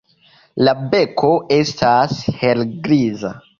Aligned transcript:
La 0.67 0.73
beko 0.93 1.29
estas 1.59 2.19
helgriza. 2.43 3.35